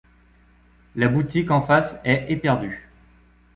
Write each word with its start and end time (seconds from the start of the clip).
La 0.95 1.09
boutique 1.09 1.51
en 1.51 1.61
face 1.61 1.95
est 2.03 2.25
éperdue. 2.31 2.89